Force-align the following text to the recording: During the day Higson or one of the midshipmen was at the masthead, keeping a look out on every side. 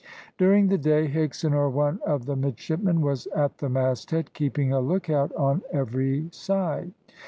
During 0.35 0.65
the 0.69 0.79
day 0.79 1.07
Higson 1.07 1.53
or 1.53 1.69
one 1.69 1.99
of 2.03 2.25
the 2.25 2.35
midshipmen 2.35 3.01
was 3.01 3.27
at 3.35 3.59
the 3.59 3.69
masthead, 3.69 4.33
keeping 4.33 4.73
a 4.73 4.79
look 4.81 5.11
out 5.11 5.31
on 5.35 5.61
every 5.71 6.27
side. 6.31 6.91